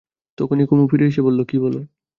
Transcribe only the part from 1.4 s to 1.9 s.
কী বলো।